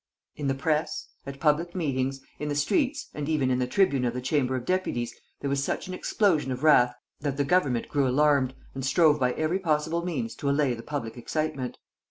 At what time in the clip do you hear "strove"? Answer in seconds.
8.83-9.19